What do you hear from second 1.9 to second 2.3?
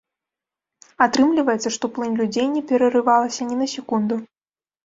плынь